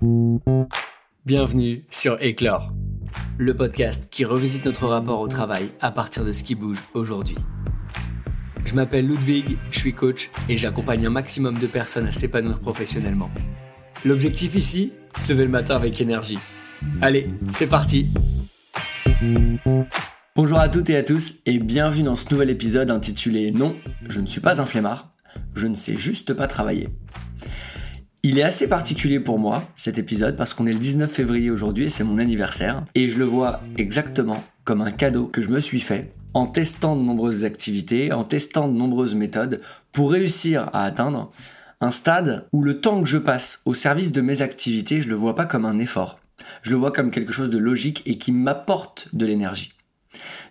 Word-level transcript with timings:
Bienvenue 0.00 1.84
sur 1.90 2.22
Éclore, 2.22 2.72
le 3.36 3.56
podcast 3.56 4.08
qui 4.10 4.24
revisite 4.24 4.64
notre 4.64 4.86
rapport 4.86 5.18
au 5.18 5.26
travail 5.26 5.70
à 5.80 5.90
partir 5.90 6.24
de 6.24 6.30
ce 6.30 6.44
qui 6.44 6.54
bouge 6.54 6.78
aujourd'hui. 6.94 7.34
Je 8.64 8.74
m'appelle 8.74 9.08
Ludwig, 9.08 9.58
je 9.70 9.78
suis 9.78 9.94
coach 9.94 10.30
et 10.48 10.56
j'accompagne 10.56 11.06
un 11.06 11.10
maximum 11.10 11.58
de 11.58 11.66
personnes 11.66 12.06
à 12.06 12.12
s'épanouir 12.12 12.60
professionnellement. 12.60 13.28
L'objectif 14.04 14.54
ici, 14.54 14.92
se 15.16 15.32
lever 15.32 15.44
le 15.44 15.50
matin 15.50 15.74
avec 15.74 16.00
énergie. 16.00 16.38
Allez, 17.00 17.28
c'est 17.50 17.66
parti 17.66 18.06
Bonjour 20.36 20.60
à 20.60 20.68
toutes 20.68 20.90
et 20.90 20.96
à 20.96 21.02
tous 21.02 21.34
et 21.44 21.58
bienvenue 21.58 22.04
dans 22.04 22.14
ce 22.14 22.30
nouvel 22.30 22.50
épisode 22.50 22.92
intitulé 22.92 23.50
Non, 23.50 23.74
je 24.08 24.20
ne 24.20 24.26
suis 24.26 24.40
pas 24.40 24.60
un 24.60 24.66
flemmard, 24.66 25.12
je 25.54 25.66
ne 25.66 25.74
sais 25.74 25.96
juste 25.96 26.34
pas 26.34 26.46
travailler. 26.46 26.88
Il 28.24 28.36
est 28.38 28.42
assez 28.42 28.68
particulier 28.68 29.20
pour 29.20 29.38
moi, 29.38 29.62
cet 29.76 29.96
épisode, 29.96 30.36
parce 30.36 30.52
qu'on 30.52 30.66
est 30.66 30.72
le 30.72 30.78
19 30.80 31.08
février 31.08 31.52
aujourd'hui 31.52 31.84
et 31.84 31.88
c'est 31.88 32.02
mon 32.02 32.18
anniversaire. 32.18 32.84
Et 32.96 33.06
je 33.06 33.16
le 33.16 33.24
vois 33.24 33.60
exactement 33.76 34.42
comme 34.64 34.80
un 34.80 34.90
cadeau 34.90 35.26
que 35.26 35.40
je 35.40 35.50
me 35.50 35.60
suis 35.60 35.78
fait 35.78 36.12
en 36.34 36.46
testant 36.46 36.96
de 36.96 37.02
nombreuses 37.02 37.44
activités, 37.44 38.12
en 38.12 38.24
testant 38.24 38.66
de 38.66 38.76
nombreuses 38.76 39.14
méthodes 39.14 39.60
pour 39.92 40.10
réussir 40.10 40.68
à 40.72 40.84
atteindre 40.84 41.30
un 41.80 41.92
stade 41.92 42.48
où 42.52 42.62
le 42.62 42.80
temps 42.80 43.00
que 43.00 43.08
je 43.08 43.18
passe 43.18 43.60
au 43.64 43.72
service 43.72 44.10
de 44.10 44.20
mes 44.20 44.42
activités, 44.42 45.00
je 45.00 45.08
le 45.08 45.14
vois 45.14 45.36
pas 45.36 45.46
comme 45.46 45.64
un 45.64 45.78
effort. 45.78 46.18
Je 46.62 46.72
le 46.72 46.76
vois 46.76 46.90
comme 46.90 47.12
quelque 47.12 47.32
chose 47.32 47.50
de 47.50 47.58
logique 47.58 48.02
et 48.04 48.18
qui 48.18 48.32
m'apporte 48.32 49.08
de 49.12 49.26
l'énergie. 49.26 49.72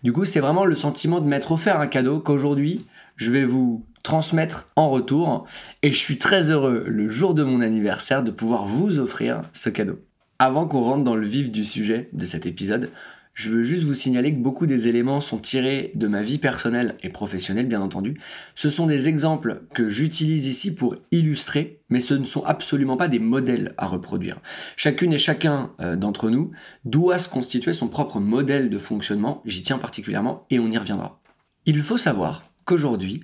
Du 0.03 0.13
coup, 0.13 0.23
c'est 0.23 0.39
vraiment 0.39 0.65
le 0.65 0.75
sentiment 0.75 1.19
de 1.19 1.27
m'être 1.27 1.51
offert 1.51 1.81
un 1.81 1.87
cadeau 1.87 2.19
qu'aujourd'hui, 2.21 2.85
je 3.17 3.31
vais 3.31 3.43
vous 3.43 3.85
transmettre 4.03 4.65
en 4.75 4.89
retour. 4.89 5.45
Et 5.83 5.91
je 5.91 5.97
suis 5.97 6.17
très 6.17 6.51
heureux 6.51 6.83
le 6.87 7.09
jour 7.09 7.33
de 7.33 7.43
mon 7.43 7.61
anniversaire 7.61 8.23
de 8.23 8.31
pouvoir 8.31 8.65
vous 8.65 8.99
offrir 8.99 9.41
ce 9.53 9.69
cadeau. 9.69 9.99
Avant 10.39 10.67
qu'on 10.67 10.83
rentre 10.83 11.03
dans 11.03 11.15
le 11.15 11.27
vif 11.27 11.51
du 11.51 11.65
sujet 11.65 12.09
de 12.13 12.25
cet 12.25 12.45
épisode, 12.45 12.91
je 13.37 13.51
veux 13.51 13.61
juste 13.61 13.83
vous 13.83 13.93
signaler 13.93 14.33
que 14.33 14.39
beaucoup 14.39 14.65
des 14.65 14.87
éléments 14.87 15.21
sont 15.21 15.37
tirés 15.37 15.91
de 15.93 16.07
ma 16.07 16.23
vie 16.23 16.39
personnelle 16.39 16.95
et 17.03 17.09
professionnelle, 17.09 17.67
bien 17.67 17.81
entendu. 17.81 18.19
Ce 18.55 18.67
sont 18.67 18.87
des 18.87 19.07
exemples 19.07 19.61
que 19.75 19.87
j'utilise 19.87 20.47
ici 20.47 20.73
pour 20.73 20.95
illustrer, 21.11 21.79
mais 21.89 21.99
ce 21.99 22.15
ne 22.15 22.23
sont 22.23 22.43
absolument 22.45 22.97
pas 22.97 23.07
des 23.07 23.19
modèles 23.19 23.75
à 23.77 23.85
reproduire. 23.85 24.41
Chacune 24.75 25.13
et 25.13 25.19
chacun 25.19 25.69
euh, 25.79 25.95
d'entre 25.95 26.31
nous 26.31 26.49
doit 26.83 27.19
se 27.19 27.29
constituer 27.29 27.73
son 27.73 27.89
propre 27.89 28.19
modèle 28.19 28.71
de 28.71 28.79
fonctionnement, 28.79 29.43
j'y 29.45 29.61
tiens 29.61 29.77
particulièrement, 29.77 30.47
et 30.49 30.57
on 30.57 30.71
y 30.71 30.77
reviendra. 30.79 31.21
Il 31.67 31.79
faut 31.83 31.97
savoir 31.97 32.49
qu'aujourd'hui, 32.65 33.23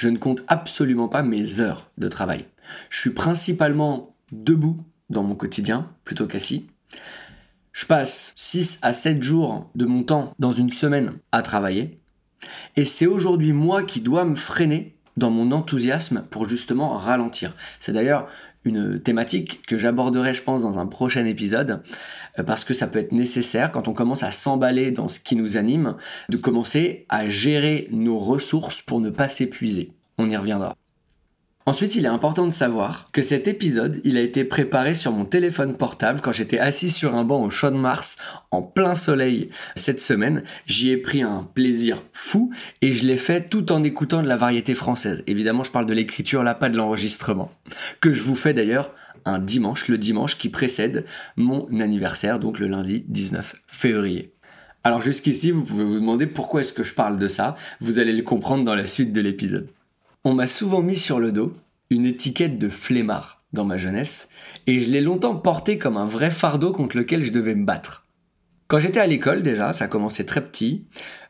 je 0.00 0.08
ne 0.08 0.16
compte 0.16 0.42
absolument 0.48 1.08
pas 1.08 1.22
mes 1.22 1.60
heures 1.60 1.86
de 1.98 2.08
travail. 2.08 2.46
Je 2.88 2.98
suis 2.98 3.10
principalement 3.10 4.16
debout 4.32 4.78
dans 5.10 5.22
mon 5.22 5.34
quotidien 5.34 5.92
plutôt 6.04 6.26
qu'assis. 6.26 6.70
Je 7.72 7.84
passe 7.84 8.32
6 8.34 8.78
à 8.80 8.94
7 8.94 9.22
jours 9.22 9.70
de 9.74 9.84
mon 9.84 10.02
temps 10.02 10.32
dans 10.38 10.52
une 10.52 10.70
semaine 10.70 11.18
à 11.32 11.42
travailler. 11.42 12.00
Et 12.76 12.84
c'est 12.84 13.04
aujourd'hui 13.04 13.52
moi 13.52 13.82
qui 13.82 14.00
dois 14.00 14.24
me 14.24 14.36
freiner 14.36 14.96
dans 15.16 15.30
mon 15.30 15.52
enthousiasme 15.52 16.24
pour 16.30 16.48
justement 16.48 16.90
ralentir. 16.90 17.54
C'est 17.78 17.92
d'ailleurs 17.92 18.28
une 18.64 19.00
thématique 19.00 19.62
que 19.66 19.78
j'aborderai, 19.78 20.34
je 20.34 20.42
pense, 20.42 20.62
dans 20.62 20.78
un 20.78 20.86
prochain 20.86 21.24
épisode, 21.24 21.82
euh, 22.38 22.42
parce 22.42 22.64
que 22.64 22.74
ça 22.74 22.86
peut 22.86 22.98
être 22.98 23.12
nécessaire 23.12 23.70
quand 23.70 23.88
on 23.88 23.94
commence 23.94 24.22
à 24.22 24.30
s'emballer 24.30 24.90
dans 24.90 25.08
ce 25.08 25.20
qui 25.20 25.36
nous 25.36 25.56
anime, 25.56 25.96
de 26.28 26.36
commencer 26.36 27.06
à 27.08 27.28
gérer 27.28 27.88
nos 27.90 28.18
ressources 28.18 28.82
pour 28.82 29.00
ne 29.00 29.10
pas 29.10 29.28
s'épuiser. 29.28 29.92
On 30.18 30.28
y 30.28 30.36
reviendra. 30.36 30.76
Ensuite, 31.70 31.94
il 31.94 32.04
est 32.04 32.08
important 32.08 32.46
de 32.46 32.50
savoir 32.50 33.06
que 33.12 33.22
cet 33.22 33.46
épisode, 33.46 34.00
il 34.02 34.16
a 34.16 34.22
été 34.22 34.42
préparé 34.42 34.92
sur 34.92 35.12
mon 35.12 35.24
téléphone 35.24 35.76
portable 35.76 36.20
quand 36.20 36.32
j'étais 36.32 36.58
assis 36.58 36.90
sur 36.90 37.14
un 37.14 37.22
banc 37.22 37.44
au 37.44 37.50
Champ 37.50 37.70
de 37.70 37.76
Mars 37.76 38.16
en 38.50 38.60
plein 38.60 38.96
soleil 38.96 39.50
cette 39.76 40.00
semaine. 40.00 40.42
J'y 40.66 40.90
ai 40.90 40.96
pris 40.96 41.22
un 41.22 41.48
plaisir 41.54 42.02
fou 42.12 42.50
et 42.82 42.90
je 42.90 43.04
l'ai 43.04 43.16
fait 43.16 43.48
tout 43.48 43.70
en 43.70 43.84
écoutant 43.84 44.20
de 44.20 44.26
la 44.26 44.34
variété 44.34 44.74
française. 44.74 45.22
Évidemment, 45.28 45.62
je 45.62 45.70
parle 45.70 45.86
de 45.86 45.94
l'écriture 45.94 46.42
là, 46.42 46.56
pas 46.56 46.70
de 46.70 46.76
l'enregistrement. 46.76 47.52
Que 48.00 48.10
je 48.10 48.22
vous 48.24 48.34
fais 48.34 48.52
d'ailleurs 48.52 48.92
un 49.24 49.38
dimanche, 49.38 49.86
le 49.86 49.96
dimanche 49.96 50.38
qui 50.38 50.48
précède 50.48 51.04
mon 51.36 51.68
anniversaire, 51.80 52.40
donc 52.40 52.58
le 52.58 52.66
lundi 52.66 53.04
19 53.06 53.54
février. 53.68 54.32
Alors 54.82 55.02
jusqu'ici, 55.02 55.52
vous 55.52 55.62
pouvez 55.62 55.84
vous 55.84 56.00
demander 56.00 56.26
pourquoi 56.26 56.62
est-ce 56.62 56.72
que 56.72 56.82
je 56.82 56.94
parle 56.94 57.16
de 57.16 57.28
ça. 57.28 57.54
Vous 57.78 58.00
allez 58.00 58.12
le 58.12 58.24
comprendre 58.24 58.64
dans 58.64 58.74
la 58.74 58.86
suite 58.86 59.12
de 59.12 59.20
l'épisode. 59.20 59.68
On 60.22 60.34
m'a 60.34 60.46
souvent 60.46 60.82
mis 60.82 60.96
sur 60.96 61.18
le 61.18 61.32
dos 61.32 61.54
une 61.90 62.06
étiquette 62.06 62.58
de 62.58 62.68
flemmard 62.68 63.42
dans 63.52 63.64
ma 63.64 63.76
jeunesse, 63.76 64.28
et 64.66 64.78
je 64.78 64.90
l'ai 64.90 65.00
longtemps 65.00 65.34
porté 65.34 65.76
comme 65.76 65.96
un 65.96 66.06
vrai 66.06 66.30
fardeau 66.30 66.72
contre 66.72 66.96
lequel 66.96 67.24
je 67.24 67.32
devais 67.32 67.54
me 67.54 67.64
battre. 67.64 68.06
Quand 68.68 68.78
j'étais 68.78 69.00
à 69.00 69.06
l'école 69.08 69.42
déjà, 69.42 69.72
ça 69.72 69.88
commençait 69.88 70.24
très 70.24 70.46
petit, 70.46 70.86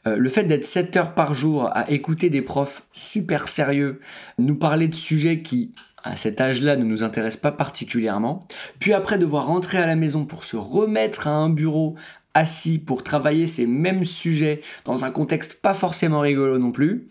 euh, 0.06 0.16
le 0.16 0.28
fait 0.28 0.44
d'être 0.44 0.66
7 0.66 0.96
heures 0.98 1.14
par 1.14 1.32
jour 1.32 1.70
à 1.72 1.90
écouter 1.90 2.28
des 2.28 2.42
profs 2.42 2.86
super 2.92 3.48
sérieux 3.48 4.00
nous 4.38 4.54
parler 4.54 4.88
de 4.88 4.94
sujets 4.94 5.40
qui, 5.40 5.72
à 6.02 6.16
cet 6.16 6.42
âge-là, 6.42 6.76
ne 6.76 6.84
nous 6.84 7.02
intéressent 7.02 7.40
pas 7.40 7.52
particulièrement, 7.52 8.46
puis 8.78 8.92
après 8.92 9.16
devoir 9.16 9.46
rentrer 9.46 9.78
à 9.78 9.86
la 9.86 9.96
maison 9.96 10.26
pour 10.26 10.44
se 10.44 10.58
remettre 10.58 11.26
à 11.26 11.30
un 11.30 11.48
bureau 11.48 11.96
assis 12.34 12.78
pour 12.78 13.02
travailler 13.02 13.46
ces 13.46 13.66
mêmes 13.66 14.04
sujets 14.04 14.60
dans 14.84 15.06
un 15.06 15.10
contexte 15.10 15.62
pas 15.62 15.74
forcément 15.74 16.20
rigolo 16.20 16.58
non 16.58 16.72
plus, 16.72 17.08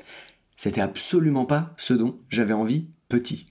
c'était 0.55 0.81
absolument 0.81 1.45
pas 1.45 1.73
ce 1.77 1.95
dont 1.95 2.19
j'avais 2.29 2.53
envie 2.53 2.85
petit. 3.09 3.47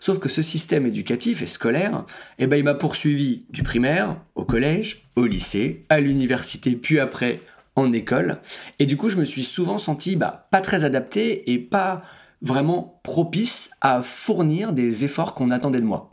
Sauf 0.00 0.18
que 0.18 0.28
ce 0.28 0.42
système 0.42 0.86
éducatif 0.86 1.42
et 1.42 1.46
scolaire, 1.46 2.04
eh 2.38 2.46
ben, 2.46 2.56
il 2.56 2.64
m'a 2.64 2.74
poursuivi 2.74 3.46
du 3.50 3.62
primaire 3.62 4.20
au 4.34 4.44
collège, 4.44 5.08
au 5.16 5.26
lycée, 5.26 5.86
à 5.88 6.00
l'université, 6.00 6.76
puis 6.76 6.98
après 6.98 7.40
en 7.76 7.92
école. 7.92 8.40
Et 8.78 8.86
du 8.86 8.96
coup, 8.96 9.08
je 9.08 9.16
me 9.16 9.24
suis 9.24 9.44
souvent 9.44 9.78
senti 9.78 10.16
bah, 10.16 10.48
pas 10.50 10.60
très 10.60 10.84
adapté 10.84 11.52
et 11.52 11.58
pas 11.58 12.02
vraiment 12.42 13.00
propice 13.04 13.70
à 13.80 14.02
fournir 14.02 14.72
des 14.72 15.04
efforts 15.04 15.34
qu'on 15.34 15.50
attendait 15.50 15.80
de 15.80 15.86
moi. 15.86 16.10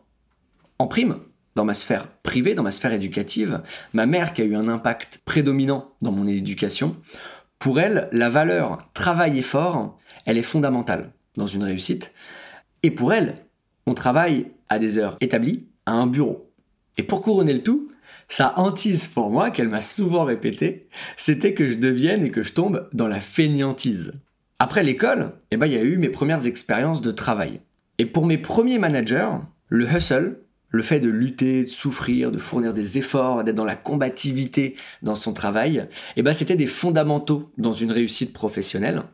En 0.79 0.87
prime, 0.87 1.17
dans 1.55 1.65
ma 1.65 1.73
sphère 1.73 2.07
privée, 2.21 2.53
dans 2.53 2.63
ma 2.63 2.71
sphère 2.71 2.93
éducative, 2.93 3.61
ma 3.93 4.05
mère 4.05 4.33
qui 4.33 4.41
a 4.41 4.45
eu 4.45 4.55
un 4.55 4.67
impact 4.67 5.21
prédominant 5.25 5.93
dans 6.01 6.11
mon 6.11 6.27
éducation, 6.27 6.97
pour 7.59 7.79
elle, 7.79 8.09
la 8.11 8.29
valeur 8.29 8.79
travail-effort, 8.93 9.97
elle 10.25 10.37
est 10.37 10.43
fondamentale 10.43 11.13
dans 11.37 11.47
une 11.47 11.63
réussite. 11.63 12.13
Et 12.85 12.91
pour 12.91 13.13
elle, 13.13 13.37
on 13.87 13.95
travaille 13.95 14.51
à 14.69 14.77
des 14.77 14.99
heures 14.99 15.17
établies, 15.19 15.65
à 15.87 15.93
un 15.93 16.05
bureau. 16.05 16.51
Et 16.97 17.03
pour 17.03 17.23
couronner 17.23 17.53
le 17.53 17.63
tout, 17.63 17.89
sa 18.27 18.59
hantise 18.59 19.07
pour 19.07 19.31
moi, 19.31 19.49
qu'elle 19.49 19.69
m'a 19.69 19.81
souvent 19.81 20.23
répété, 20.23 20.87
c'était 21.17 21.55
que 21.55 21.67
je 21.67 21.79
devienne 21.79 22.23
et 22.23 22.29
que 22.29 22.43
je 22.43 22.53
tombe 22.53 22.87
dans 22.93 23.07
la 23.07 23.19
fainéantise. 23.19 24.13
Après 24.59 24.83
l'école, 24.83 25.31
eh 25.49 25.57
ben, 25.57 25.65
il 25.65 25.73
y 25.73 25.77
a 25.77 25.81
eu 25.81 25.97
mes 25.97 26.09
premières 26.09 26.45
expériences 26.45 27.01
de 27.01 27.09
travail. 27.09 27.59
Et 27.97 28.05
pour 28.05 28.27
mes 28.27 28.37
premiers 28.37 28.77
managers, 28.77 29.31
le 29.67 29.87
hustle, 29.91 30.37
le 30.69 30.83
fait 30.83 30.99
de 30.99 31.09
lutter, 31.09 31.63
de 31.63 31.69
souffrir, 31.69 32.31
de 32.31 32.37
fournir 32.37 32.71
des 32.71 32.99
efforts, 32.99 33.43
d'être 33.43 33.55
dans 33.55 33.65
la 33.65 33.75
combativité 33.75 34.75
dans 35.01 35.15
son 35.15 35.33
travail, 35.33 35.87
eh 36.17 36.21
ben, 36.21 36.33
c'était 36.33 36.55
des 36.55 36.67
fondamentaux 36.67 37.51
dans 37.57 37.73
une 37.73 37.91
réussite 37.91 38.31
professionnelle. 38.31 39.05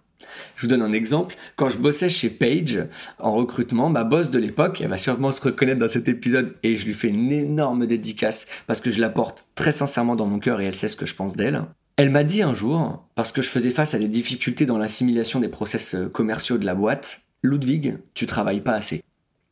Je 0.56 0.62
vous 0.62 0.68
donne 0.68 0.82
un 0.82 0.94
exemple. 0.94 1.36
Quand 1.56 1.70
je 1.70 1.78
bossais 1.78 2.10
chez 2.10 2.30
Page 2.30 2.86
en 3.20 3.34
recrutement, 3.34 3.90
ma 3.90 4.04
boss 4.04 4.32
de 4.32 4.40
l'époque, 4.40 4.82
elle 4.82 4.90
va 4.90 4.98
sûrement 4.98 5.32
se 5.32 5.42
reconnaître 5.42 5.80
dans 5.80 5.88
cet 5.88 6.08
épisode 6.08 6.56
et 6.64 6.78
je 6.78 6.86
lui 6.86 6.94
fais 6.94 7.10
une 7.10 7.32
énorme 7.32 7.86
dédicace 7.88 8.48
parce 8.68 8.82
que 8.82 8.92
je 8.92 9.00
la 9.00 9.10
porte 9.10 9.46
très 9.56 9.72
sincèrement 9.72 10.16
dans 10.16 10.28
mon 10.28 10.40
cœur 10.40 10.62
et 10.62 10.66
elle 10.66 10.76
sait 10.76 10.90
ce 10.90 10.96
que 10.96 11.06
je 11.06 11.16
pense 11.16 11.36
d'elle. 11.36 11.64
Elle 11.98 12.10
m'a 12.10 12.24
dit 12.24 12.42
un 12.42 12.54
jour, 12.54 13.06
parce 13.16 13.32
que 13.32 13.42
je 13.42 13.50
faisais 13.50 13.70
face 13.70 13.94
à 13.94 14.00
des 14.00 14.08
difficultés 14.08 14.66
dans 14.66 14.78
l'assimilation 14.78 15.40
des 15.40 15.50
process 15.50 15.94
euh, 15.94 16.08
commerciaux 16.08 16.58
de 16.58 16.66
la 16.66 16.74
boîte, 16.74 17.22
Ludwig, 17.44 17.98
tu 18.14 18.26
travailles 18.26 18.62
pas 18.62 18.74
assez. 18.74 19.04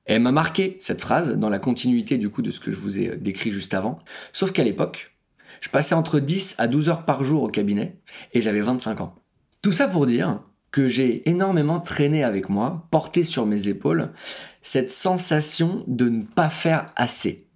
elle 0.05 0.21
m'a 0.21 0.31
marqué 0.31 0.77
cette 0.79 1.01
phrase 1.01 1.37
dans 1.37 1.49
la 1.49 1.59
continuité 1.59 2.17
du 2.17 2.29
coup 2.29 2.41
de 2.41 2.49
ce 2.49 2.59
que 2.59 2.71
je 2.71 2.77
vous 2.77 2.97
ai 2.97 3.09
euh, 3.09 3.17
décrit 3.17 3.51
juste 3.51 3.73
avant. 3.73 3.99
Sauf 4.33 4.51
qu'à 4.51 4.63
l'époque, 4.63 5.11
je 5.61 5.69
passais 5.69 5.95
entre 5.95 6.19
10 6.19 6.55
à 6.57 6.67
12 6.67 6.89
heures 6.89 7.05
par 7.05 7.23
jour 7.23 7.43
au 7.43 7.49
cabinet 7.49 7.97
et 8.33 8.41
j'avais 8.41 8.61
25 8.61 9.01
ans. 9.01 9.15
Tout 9.61 9.71
ça 9.71 9.87
pour 9.87 10.05
dire 10.05 10.41
que 10.71 10.87
j'ai 10.87 11.27
énormément 11.29 11.79
traîné 11.79 12.23
avec 12.23 12.49
moi, 12.49 12.87
porté 12.91 13.23
sur 13.23 13.45
mes 13.45 13.67
épaules, 13.67 14.11
cette 14.61 14.91
sensation 14.91 15.83
de 15.87 16.09
ne 16.09 16.23
pas 16.23 16.49
faire 16.49 16.87
assez, 16.95 17.47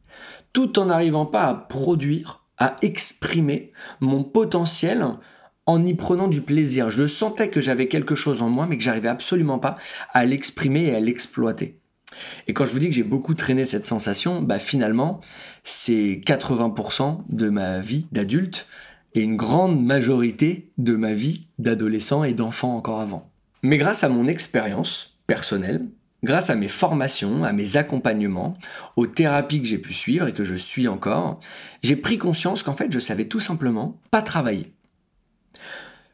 tout 0.52 0.80
en 0.80 0.86
n'arrivant 0.86 1.26
pas 1.26 1.46
à 1.46 1.54
produire, 1.54 2.44
à 2.58 2.78
exprimer 2.82 3.72
mon 4.00 4.24
potentiel 4.24 5.06
en 5.66 5.86
y 5.86 5.94
prenant 5.94 6.28
du 6.28 6.42
plaisir. 6.42 6.90
Je 6.90 7.08
sentais 7.08 7.50
que 7.50 7.62
j'avais 7.62 7.88
quelque 7.88 8.16
chose 8.16 8.42
en 8.42 8.50
moi, 8.50 8.68
mais 8.68 8.78
que 8.78 8.84
j'arrivais 8.84 9.10
absolument 9.10 9.60
pas 9.60 9.78
à 10.14 10.26
l'exprimer 10.26 10.86
et 10.86 10.96
à 10.96 11.00
l'exploiter. 11.00 11.80
Et 12.48 12.54
quand 12.54 12.66
je 12.66 12.72
vous 12.72 12.80
dis 12.80 12.90
que 12.90 12.96
j'ai 12.96 13.04
beaucoup 13.04 13.34
traîné 13.34 13.66
cette 13.66 13.86
sensation, 13.86 14.42
bah 14.42 14.60
finalement, 14.60 15.20
c'est 15.64 16.22
80% 16.26 17.24
de 17.30 17.50
ma 17.50 17.80
vie 17.80 18.08
d'adulte 18.12 18.68
et 19.14 19.22
une 19.22 19.36
grande 19.36 19.84
majorité 19.84 20.72
de 20.78 20.96
ma 20.96 21.14
vie 21.14 21.48
d'adolescent 21.60 22.24
et 22.24 22.34
d'enfant 22.34 22.76
encore 22.76 23.00
avant. 23.00 23.32
Mais 23.62 23.78
grâce 23.78 24.04
à 24.04 24.10
mon 24.10 24.28
expérience 24.28 25.18
personnelle, 25.28 25.88
grâce 26.24 26.50
à 26.50 26.56
mes 26.56 26.68
formations, 26.68 27.44
à 27.44 27.54
mes 27.54 27.78
accompagnements, 27.78 28.58
aux 28.96 29.08
thérapies 29.08 29.62
que 29.62 29.68
j'ai 29.68 29.78
pu 29.78 29.94
suivre 29.94 30.28
et 30.28 30.34
que 30.34 30.44
je 30.44 30.56
suis 30.56 30.88
encore, 30.88 31.40
j'ai 31.84 31.96
pris 31.96 32.18
conscience 32.18 32.64
qu'en 32.64 32.74
fait 32.74 32.92
je 32.92 33.00
savais 33.00 33.26
tout 33.26 33.40
simplement 33.40 34.02
pas 34.10 34.22
travailler. 34.22 34.74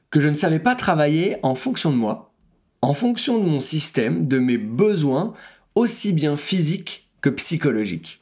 Que 0.09 0.19
je 0.19 0.27
ne 0.27 0.35
savais 0.35 0.59
pas 0.59 0.75
travailler 0.75 1.37
en 1.43 1.55
fonction 1.55 1.91
de 1.91 1.95
moi, 1.95 2.33
en 2.81 2.93
fonction 2.93 3.39
de 3.39 3.47
mon 3.47 3.59
système, 3.59 4.27
de 4.27 4.39
mes 4.39 4.57
besoins, 4.57 5.33
aussi 5.75 6.13
bien 6.13 6.35
physiques 6.35 7.09
que 7.21 7.29
psychologiques. 7.29 8.21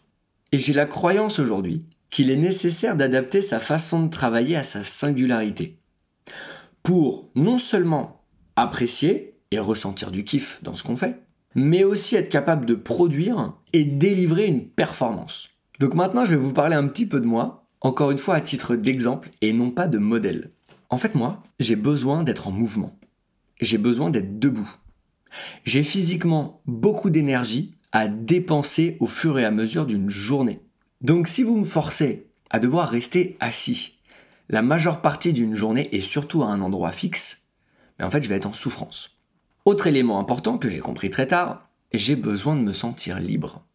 Et 0.51 0.59
j'ai 0.59 0.73
la 0.73 0.85
croyance 0.85 1.39
aujourd'hui 1.39 1.83
qu'il 2.09 2.31
est 2.31 2.37
nécessaire 2.37 2.95
d'adapter 2.95 3.41
sa 3.41 3.59
façon 3.59 4.03
de 4.03 4.09
travailler 4.09 4.55
à 4.55 4.63
sa 4.63 4.83
singularité. 4.83 5.77
Pour 6.83 7.29
non 7.35 7.57
seulement 7.57 8.23
apprécier 8.55 9.35
et 9.51 9.59
ressentir 9.59 10.11
du 10.11 10.23
kiff 10.23 10.59
dans 10.63 10.75
ce 10.75 10.83
qu'on 10.83 10.97
fait, 10.97 11.21
mais 11.55 11.83
aussi 11.83 12.15
être 12.15 12.29
capable 12.29 12.65
de 12.65 12.75
produire 12.75 13.53
et 13.73 13.83
délivrer 13.83 14.47
une 14.47 14.67
performance. 14.67 15.49
Donc 15.79 15.93
maintenant, 15.93 16.25
je 16.25 16.31
vais 16.31 16.41
vous 16.41 16.53
parler 16.53 16.75
un 16.75 16.87
petit 16.87 17.05
peu 17.05 17.19
de 17.19 17.25
moi, 17.25 17.65
encore 17.81 18.11
une 18.11 18.17
fois 18.17 18.35
à 18.35 18.41
titre 18.41 18.75
d'exemple 18.75 19.29
et 19.41 19.53
non 19.53 19.71
pas 19.71 19.87
de 19.87 19.97
modèle. 19.97 20.51
En 20.89 20.97
fait, 20.97 21.15
moi, 21.15 21.43
j'ai 21.59 21.75
besoin 21.75 22.23
d'être 22.23 22.47
en 22.47 22.51
mouvement. 22.51 22.97
J'ai 23.59 23.77
besoin 23.77 24.09
d'être 24.09 24.39
debout. 24.39 24.69
J'ai 25.65 25.83
physiquement 25.83 26.61
beaucoup 26.65 27.09
d'énergie 27.09 27.75
à 27.91 28.07
dépenser 28.07 28.97
au 28.99 29.07
fur 29.07 29.39
et 29.39 29.45
à 29.45 29.51
mesure 29.51 29.85
d'une 29.85 30.09
journée. 30.09 30.61
Donc 31.01 31.27
si 31.27 31.43
vous 31.43 31.57
me 31.57 31.63
forcez 31.63 32.27
à 32.49 32.59
devoir 32.59 32.89
rester 32.89 33.37
assis 33.39 33.99
la 34.49 34.61
majeure 34.61 35.01
partie 35.01 35.33
d'une 35.33 35.55
journée 35.55 35.89
et 35.91 36.01
surtout 36.01 36.43
à 36.43 36.47
un 36.47 36.61
endroit 36.61 36.91
fixe, 36.91 37.49
mais 37.99 38.03
ben, 38.03 38.07
en 38.07 38.11
fait 38.11 38.23
je 38.23 38.29
vais 38.29 38.35
être 38.35 38.47
en 38.47 38.53
souffrance. 38.53 39.17
Autre 39.65 39.87
élément 39.87 40.19
important 40.19 40.57
que 40.57 40.69
j'ai 40.69 40.79
compris 40.79 41.09
très 41.09 41.27
tard, 41.27 41.69
j'ai 41.93 42.15
besoin 42.15 42.55
de 42.55 42.61
me 42.61 42.73
sentir 42.73 43.19
libre. 43.19 43.65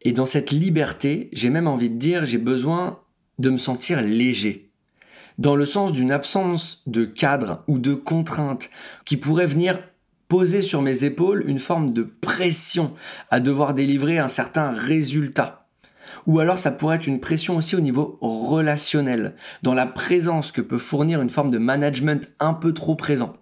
Et 0.00 0.12
dans 0.12 0.26
cette 0.26 0.50
liberté, 0.50 1.28
j'ai 1.32 1.50
même 1.50 1.66
envie 1.66 1.90
de 1.90 1.96
dire, 1.96 2.24
j'ai 2.24 2.38
besoin 2.38 3.00
de 3.38 3.50
me 3.50 3.58
sentir 3.58 4.00
léger. 4.02 4.70
Dans 5.38 5.56
le 5.56 5.66
sens 5.66 5.92
d'une 5.92 6.12
absence 6.12 6.82
de 6.86 7.04
cadre 7.04 7.64
ou 7.66 7.78
de 7.78 7.94
contrainte 7.94 8.70
qui 9.04 9.16
pourrait 9.16 9.46
venir 9.46 9.80
poser 10.28 10.60
sur 10.60 10.80
mes 10.80 11.04
épaules 11.04 11.44
une 11.46 11.58
forme 11.58 11.92
de 11.92 12.02
pression 12.02 12.94
à 13.30 13.40
devoir 13.40 13.74
délivrer 13.74 14.18
un 14.18 14.28
certain 14.28 14.70
résultat. 14.70 15.61
Ou 16.26 16.40
alors 16.40 16.58
ça 16.58 16.70
pourrait 16.70 16.96
être 16.96 17.06
une 17.06 17.20
pression 17.20 17.56
aussi 17.56 17.76
au 17.76 17.80
niveau 17.80 18.18
relationnel, 18.20 19.34
dans 19.62 19.74
la 19.74 19.86
présence 19.86 20.52
que 20.52 20.60
peut 20.60 20.78
fournir 20.78 21.20
une 21.20 21.30
forme 21.30 21.50
de 21.50 21.58
management 21.58 22.30
un 22.40 22.54
peu 22.54 22.72
trop 22.72 22.94
présent. 22.94 23.36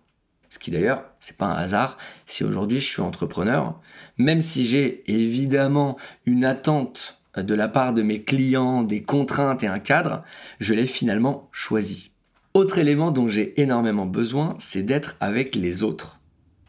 Ce 0.48 0.58
qui 0.58 0.70
d'ailleurs, 0.70 1.04
c'est 1.20 1.36
pas 1.36 1.46
un 1.46 1.54
hasard 1.54 1.96
si 2.26 2.42
aujourd'hui 2.42 2.80
je 2.80 2.88
suis 2.88 3.02
entrepreneur, 3.02 3.80
même 4.18 4.42
si 4.42 4.64
j'ai 4.64 5.04
évidemment 5.06 5.96
une 6.26 6.44
attente 6.44 7.20
de 7.36 7.54
la 7.54 7.68
part 7.68 7.94
de 7.94 8.02
mes 8.02 8.22
clients, 8.22 8.82
des 8.82 9.02
contraintes 9.02 9.62
et 9.62 9.68
un 9.68 9.78
cadre, 9.78 10.24
je 10.58 10.74
l'ai 10.74 10.86
finalement 10.86 11.48
choisi. 11.52 12.10
Autre 12.54 12.78
élément 12.78 13.12
dont 13.12 13.28
j'ai 13.28 13.60
énormément 13.60 14.06
besoin, 14.06 14.56
c'est 14.58 14.82
d'être 14.82 15.16
avec 15.20 15.54
les 15.54 15.84
autres. 15.84 16.18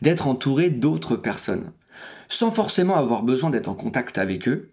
D'être 0.03 0.27
entouré 0.27 0.69
d'autres 0.69 1.15
personnes. 1.15 1.73
Sans 2.27 2.51
forcément 2.51 2.97
avoir 2.97 3.23
besoin 3.23 3.49
d'être 3.49 3.67
en 3.67 3.73
contact 3.73 4.19
avec 4.19 4.47
eux, 4.47 4.70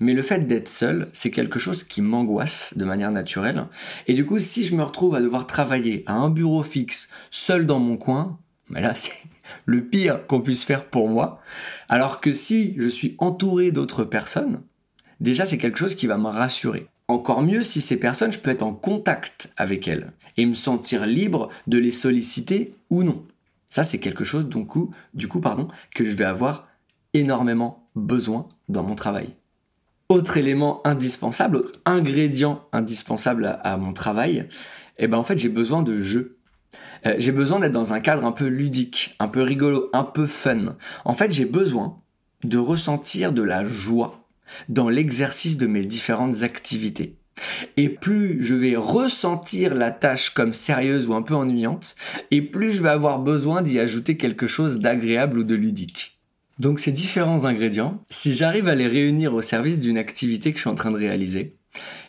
mais 0.00 0.14
le 0.14 0.22
fait 0.22 0.46
d'être 0.46 0.68
seul, 0.68 1.08
c'est 1.12 1.30
quelque 1.30 1.58
chose 1.58 1.84
qui 1.84 2.02
m'angoisse 2.02 2.74
de 2.76 2.84
manière 2.84 3.10
naturelle. 3.10 3.66
Et 4.06 4.14
du 4.14 4.26
coup, 4.26 4.38
si 4.38 4.64
je 4.64 4.74
me 4.74 4.82
retrouve 4.82 5.14
à 5.14 5.22
devoir 5.22 5.46
travailler 5.46 6.02
à 6.06 6.14
un 6.14 6.30
bureau 6.30 6.62
fixe, 6.62 7.08
seul 7.30 7.66
dans 7.66 7.78
mon 7.78 7.96
coin, 7.96 8.38
mais 8.68 8.80
là, 8.80 8.94
c'est 8.94 9.12
le 9.64 9.84
pire 9.84 10.26
qu'on 10.26 10.40
puisse 10.40 10.64
faire 10.64 10.86
pour 10.86 11.08
moi. 11.08 11.40
Alors 11.88 12.20
que 12.20 12.32
si 12.32 12.74
je 12.78 12.88
suis 12.88 13.14
entouré 13.18 13.70
d'autres 13.72 14.04
personnes, 14.04 14.62
déjà 15.20 15.46
c'est 15.46 15.58
quelque 15.58 15.78
chose 15.78 15.94
qui 15.94 16.06
va 16.06 16.18
me 16.18 16.28
rassurer. 16.28 16.88
Encore 17.08 17.42
mieux 17.42 17.62
si 17.62 17.80
ces 17.80 18.00
personnes, 18.00 18.32
je 18.32 18.40
peux 18.40 18.50
être 18.50 18.64
en 18.64 18.74
contact 18.74 19.52
avec 19.56 19.86
elles 19.86 20.12
et 20.36 20.44
me 20.44 20.54
sentir 20.54 21.06
libre 21.06 21.50
de 21.68 21.78
les 21.78 21.92
solliciter 21.92 22.74
ou 22.90 23.04
non. 23.04 23.24
Ça, 23.68 23.84
c'est 23.84 23.98
quelque 23.98 24.24
chose 24.24 24.48
du 24.48 24.66
coup, 24.66 24.90
du 25.14 25.28
coup 25.28 25.40
pardon, 25.40 25.68
que 25.94 26.04
je 26.04 26.16
vais 26.16 26.24
avoir 26.24 26.68
énormément 27.14 27.88
besoin 27.94 28.48
dans 28.68 28.82
mon 28.82 28.96
travail. 28.96 29.28
Autre 30.08 30.36
élément 30.36 30.86
indispensable, 30.86 31.56
autre 31.56 31.80
ingrédient 31.84 32.62
indispensable 32.72 33.58
à, 33.62 33.76
mon 33.76 33.92
travail, 33.92 34.48
eh 34.98 35.08
ben 35.08 35.18
en 35.18 35.24
fait 35.24 35.36
j'ai 35.36 35.48
besoin 35.48 35.82
de 35.82 36.00
jeu. 36.00 36.38
Euh, 37.06 37.14
j'ai 37.18 37.32
besoin 37.32 37.58
d'être 37.58 37.72
dans 37.72 37.92
un 37.92 38.00
cadre 38.00 38.24
un 38.24 38.32
peu 38.32 38.46
ludique, 38.46 39.16
un 39.18 39.26
peu 39.26 39.42
rigolo, 39.42 39.90
un 39.92 40.04
peu 40.04 40.26
fun. 40.26 40.76
En 41.04 41.14
fait, 41.14 41.32
j'ai 41.32 41.44
besoin 41.44 41.98
de 42.44 42.58
ressentir 42.58 43.32
de 43.32 43.42
la 43.42 43.66
joie 43.66 44.28
dans 44.68 44.88
l'exercice 44.88 45.58
de 45.58 45.66
mes 45.66 45.84
différentes 45.84 46.42
activités. 46.42 47.18
Et 47.76 47.88
plus 47.88 48.42
je 48.42 48.54
vais 48.54 48.76
ressentir 48.76 49.74
la 49.74 49.90
tâche 49.90 50.30
comme 50.30 50.52
sérieuse 50.52 51.06
ou 51.08 51.14
un 51.14 51.22
peu 51.22 51.34
ennuyante, 51.34 51.96
et 52.30 52.42
plus 52.42 52.72
je 52.72 52.82
vais 52.82 52.88
avoir 52.88 53.18
besoin 53.18 53.60
d'y 53.60 53.78
ajouter 53.78 54.16
quelque 54.16 54.46
chose 54.46 54.78
d'agréable 54.78 55.40
ou 55.40 55.44
de 55.44 55.54
ludique. 55.54 56.15
Donc 56.58 56.80
ces 56.80 56.92
différents 56.92 57.44
ingrédients, 57.44 58.02
si 58.08 58.34
j'arrive 58.34 58.68
à 58.68 58.74
les 58.74 58.86
réunir 58.86 59.34
au 59.34 59.42
service 59.42 59.80
d'une 59.80 59.98
activité 59.98 60.52
que 60.52 60.58
je 60.58 60.62
suis 60.62 60.70
en 60.70 60.74
train 60.74 60.90
de 60.90 60.96
réaliser, 60.96 61.56